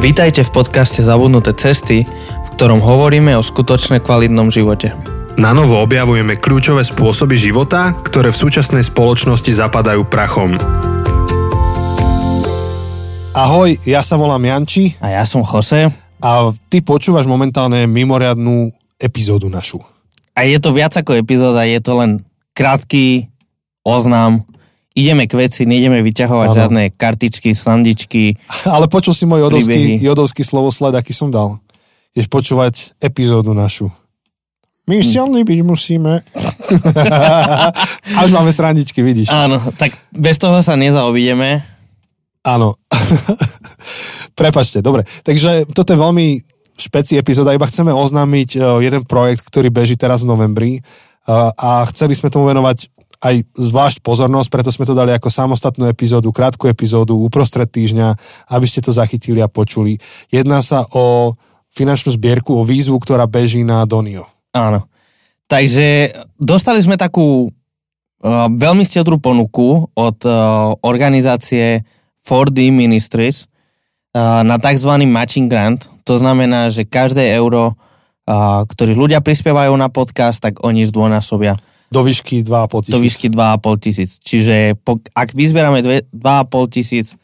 [0.00, 4.96] Vítajte v podcaste Zabudnuté cesty, v ktorom hovoríme o skutočne kvalitnom živote.
[5.36, 10.56] Na novo objavujeme kľúčové spôsoby života, ktoré v súčasnej spoločnosti zapadajú prachom.
[13.36, 15.92] Ahoj, ja sa volám Janči A ja som Jose
[16.24, 19.84] a ty počúvaš momentálne mimoriadnú epizódu našu.
[20.32, 22.24] a je to viac ako epizóda, je to len
[22.56, 23.28] krátky
[23.84, 24.48] oznám.
[25.00, 26.56] Ideme k veci, nejdeme vyťahovať Áno.
[26.60, 28.36] žiadne kartičky, srandičky.
[28.76, 30.04] Ale počul si môj jodovský, Príbehy.
[30.04, 31.56] jodovský slovosled, aký som dal.
[32.12, 33.88] Ideš počúvať epizódu našu.
[34.84, 36.18] My silní byť musíme.
[38.20, 39.30] Až máme srandičky, vidíš.
[39.30, 41.62] Áno, tak bez toho sa nezaobídeme.
[42.42, 42.74] Áno.
[44.40, 45.06] Prepačte, dobre.
[45.22, 46.26] Takže toto je veľmi
[46.80, 50.82] špeci epizóda, iba chceme oznámiť eh, jeden projekt, ktorý beží teraz v novembri eh,
[51.54, 52.88] a chceli sme tomu venovať
[53.20, 58.16] aj zvlášť pozornosť, preto sme to dali ako samostatnú epizódu, krátku epizódu uprostred týždňa,
[58.48, 60.00] aby ste to zachytili a počuli.
[60.32, 61.36] Jedná sa o
[61.70, 64.24] finančnú zbierku, o výzvu, ktorá beží na Donio.
[64.56, 64.88] Áno.
[65.46, 71.84] Takže dostali sme takú uh, veľmi stedrú ponuku od uh, organizácie
[72.24, 73.50] 4D Ministries
[74.16, 74.90] uh, na tzv.
[75.04, 75.92] matching grant.
[76.08, 81.58] To znamená, že každé euro, uh, ktorý ľudia prispievajú na podcast, tak oni zdvojnásobia
[81.90, 82.94] Do výšky 2,5 tisíc.
[82.94, 84.10] do výšky 2,5 tisíc.
[84.22, 87.18] Čiže po, ak vyzberáme dve- 2,5 tisíc,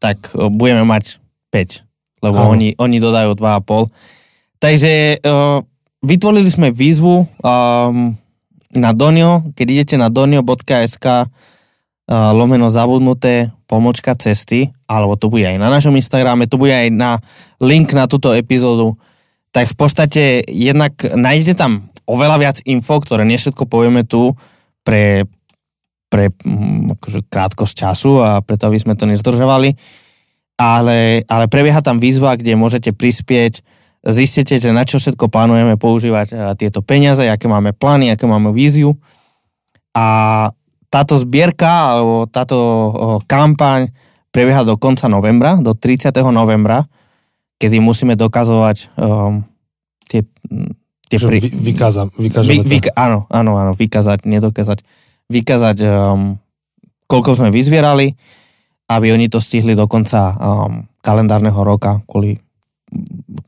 [0.00, 1.20] tak budeme mať
[1.52, 2.52] 5, lebo Áno.
[2.56, 4.60] oni, oni dodajú 2,5.
[4.60, 5.64] Takže uh,
[6.04, 8.12] vytvorili sme výzvu um,
[8.76, 11.26] na Donio, keď idete na donio.sk uh,
[12.32, 17.18] lomeno zabudnuté pomočka cesty, alebo to bude aj na našom Instagrame, to bude aj na
[17.62, 18.98] link na túto epizódu,
[19.50, 24.34] tak v podstate jednak nájdete tam oveľa viac info, ktoré nevšetko povieme tu
[24.82, 25.30] pre,
[26.10, 29.78] pre mm, akože krátkosť času a preto, aby sme to nezdržovali.
[30.60, 33.64] Ale, ale prebieha tam výzva, kde môžete prispieť,
[34.04, 38.52] zistíte, že na čo všetko plánujeme používať eh, tieto peniaze, aké máme plány, aké máme
[38.52, 38.98] víziu.
[39.94, 40.50] A
[40.90, 42.58] táto zbierka alebo táto
[43.30, 43.94] kampaň
[44.34, 46.10] prebieha do konca novembra, do 30.
[46.30, 46.86] novembra,
[47.62, 49.46] kedy musíme dokazovať um,
[50.10, 50.26] tie,
[51.10, 51.40] tie Že vy,
[51.74, 54.86] vykáza, vykážeme vy, vy, áno, áno, áno, vykázať, nedokázať.
[55.26, 56.38] Vykázať, um,
[57.10, 58.14] koľko sme vyzvierali,
[58.90, 62.38] aby oni to stihli do konca um, kalendárneho roka, kvôli,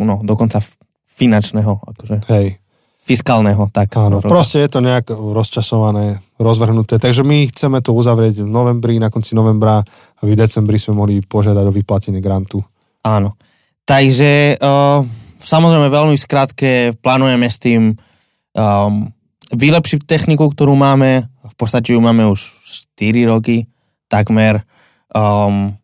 [0.00, 0.64] no, do konca
[1.04, 2.56] finančného, akože Hej.
[3.04, 3.92] fiskálneho, tak.
[4.00, 4.32] Áno, roka.
[4.32, 6.96] proste je to nejak rozčasované, rozvrhnuté.
[6.96, 11.20] Takže my chceme to uzavrieť v novembri, na konci novembra a v decembri sme mohli
[11.20, 12.64] požiadať o vyplatenie grantu.
[13.04, 13.36] Áno.
[13.84, 15.04] Takže uh,
[15.40, 16.70] samozrejme veľmi v skratke
[17.00, 18.92] plánujeme s tým um,
[19.50, 21.26] vylepšiť techniku, ktorú máme.
[21.42, 22.40] V podstate ju máme už
[22.96, 23.66] 4 roky,
[24.06, 24.62] takmer.
[25.10, 25.74] Um,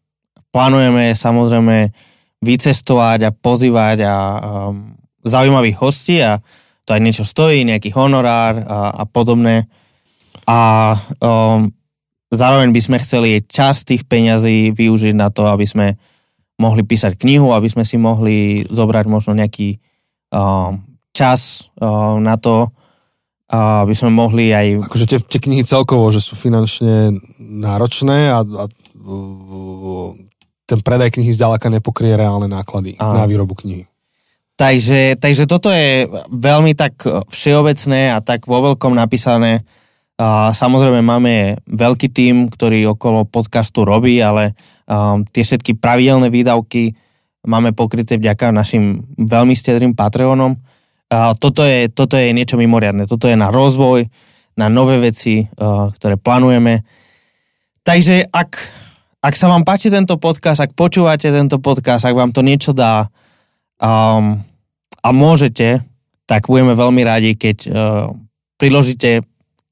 [0.54, 1.90] plánujeme samozrejme
[2.40, 4.94] vycestovať a pozývať a um,
[5.26, 6.38] zaujímavých hostí a
[6.86, 9.66] to aj niečo stojí, nejaký honorár a, a podobné.
[10.46, 11.74] A um,
[12.30, 15.98] zároveň by sme chceli časť tých peňazí využiť na to, aby sme
[16.56, 19.76] mohli písať knihu, aby sme si mohli zobrať možno nejaký
[20.32, 20.80] um,
[21.12, 22.72] čas um, na to,
[23.52, 24.88] uh, aby sme mohli aj...
[24.88, 30.08] Akože tie, tie knihy celkovo, že sú finančne náročné a, a uh,
[30.66, 33.22] ten predaj knihy zďaleka nepokrie reálne náklady Áno.
[33.22, 33.86] na výrobu knihy.
[34.56, 39.68] Takže, takže toto je veľmi tak všeobecné a tak vo veľkom napísané.
[40.16, 44.56] A samozrejme máme veľký tím, ktorý okolo podcastu robí, ale
[44.88, 46.96] um, tie všetky pravidelné výdavky
[47.44, 50.56] máme pokryté vďaka našim veľmi stedrým Patreonom.
[51.12, 53.04] A toto, je, toto je niečo mimoriadne.
[53.04, 54.08] Toto je na rozvoj,
[54.56, 56.80] na nové veci, uh, ktoré plánujeme.
[57.84, 58.50] Takže ak,
[59.20, 63.12] ak sa vám páči tento podcast, ak počúvate tento podcast, ak vám to niečo dá,
[63.84, 64.40] um,
[65.04, 65.84] a môžete,
[66.24, 68.10] tak budeme veľmi radi, keď uh,
[68.56, 69.22] priložíte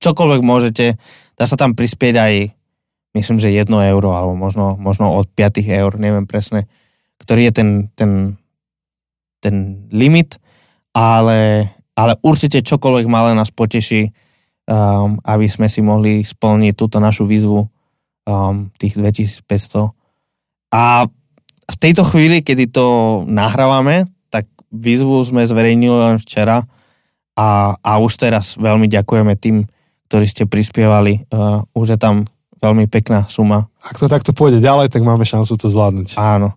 [0.04, 1.00] čokoľvek môžete.
[1.34, 2.34] Dá sa tam prispieť aj,
[3.16, 6.68] myslím, že 1 euro, alebo možno, možno od 5 eur, neviem presne,
[7.24, 8.12] ktorý je ten, ten,
[9.40, 10.36] ten limit,
[10.92, 14.12] ale, ale určite čokoľvek malé nás poteší,
[14.68, 19.90] um, aby sme si mohli splniť túto našu výzvu um, tých 2500.
[20.74, 21.06] A
[21.64, 22.86] v tejto chvíli, kedy to
[23.24, 26.66] nahrávame, tak výzvu sme zverejnili len včera
[27.34, 29.64] a, a už teraz veľmi ďakujeme tým,
[30.14, 31.26] ktorí ste prispievali.
[31.26, 32.22] Uh, už je tam
[32.62, 33.66] veľmi pekná suma.
[33.82, 36.14] Ak to takto pôjde ďalej, tak máme šancu to zvládnuť.
[36.14, 36.54] Áno.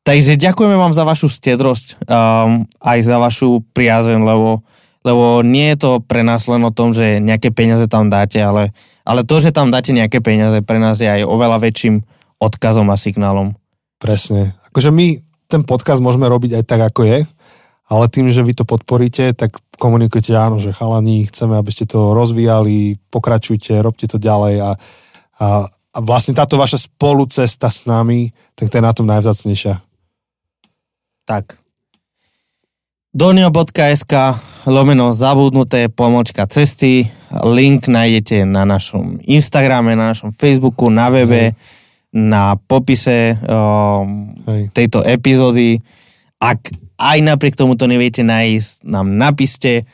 [0.00, 4.64] Takže ďakujeme vám za vašu stedrosť, um, aj za vašu priazeň, lebo,
[5.04, 8.72] lebo nie je to pre nás len o tom, že nejaké peniaze tam dáte, ale,
[9.04, 12.00] ale to, že tam dáte nejaké peniaze, pre nás je aj oveľa väčším
[12.40, 13.52] odkazom a signálom.
[14.00, 14.56] Presne.
[14.72, 15.20] Akože my
[15.52, 17.18] ten podcast môžeme robiť aj tak, ako je,
[17.86, 22.18] ale tým, že vy to podporíte, tak komunikujete áno, že chalani, chceme, aby ste to
[22.18, 24.70] rozvíjali, pokračujte, robte to ďalej a,
[25.38, 29.78] a, a vlastne táto vaša spolucesta s nami, tak to je na tom najvzácnejšia.
[31.26, 31.62] Tak.
[33.16, 34.12] Donio.sk
[34.68, 37.08] lomeno zabudnuté pomočka cesty.
[37.42, 41.56] Link nájdete na našom Instagrame, na našom Facebooku, na webe, Hej.
[42.12, 44.30] na popise um,
[44.70, 45.80] tejto epizódy.
[46.38, 49.84] Ak aj napriek tomu to neviete nájsť, nám napíšte.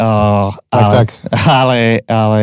[0.00, 1.08] Uh, tak, ale, tak.
[1.60, 1.78] Ale,
[2.08, 2.42] ale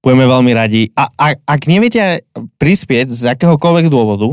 [0.00, 0.88] budeme veľmi radi.
[0.96, 2.24] A, a ak neviete
[2.56, 4.32] prispieť z akéhokoľvek dôvodu,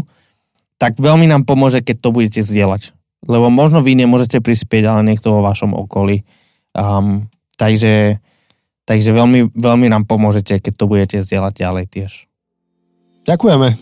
[0.79, 2.95] tak veľmi nám pomôže, keď to budete zdieľať
[3.27, 6.23] lebo možno vy nemôžete prispieť, ale niekto vo vašom okolí.
[6.71, 7.27] Um,
[7.59, 8.21] takže
[8.87, 12.11] takže veľmi, veľmi nám pomôžete, keď to budete zdieľať ďalej tiež.
[13.27, 13.75] Ďakujeme.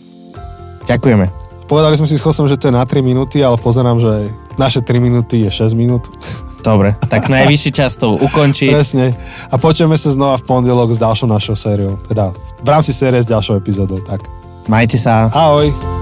[0.88, 1.26] Ďakujeme.
[1.68, 4.82] Povedali sme si s Chosom, že to je na 3 minúty, ale pozerám, že naše
[4.82, 6.10] 3 minúty je 6 minút.
[6.58, 8.68] Dobre, tak najvyšší čas to ukončí.
[8.68, 9.14] Presne.
[9.48, 11.96] A počujeme sa znova v pondelok s ďalšou našou sériou.
[12.10, 14.02] Teda v rámci série s ďalšou epizódou.
[14.02, 14.26] Tak.
[14.66, 15.30] Majte sa.
[15.32, 15.97] Ahoj.